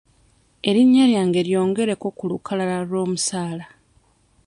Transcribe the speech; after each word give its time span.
Erinnya 0.69 1.03
lyange 1.11 1.39
lyongereko 1.47 2.07
ku 2.17 2.23
lukalala 2.31 2.77
lw'omusaala. 2.89 3.65